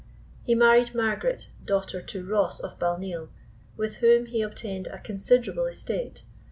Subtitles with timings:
[0.43, 3.29] He married Margaret, daughter to Ross of Balneel,
[3.77, 6.23] with whom he obtained a considerable estate.